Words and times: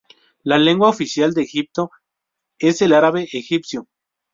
La 0.43 0.57
lengua 0.57 0.89
oficial 0.89 1.31
de 1.35 1.43
Egipto 1.43 1.91
es 2.57 2.81
el 2.81 2.93
árabe-egipcio. 2.95 3.87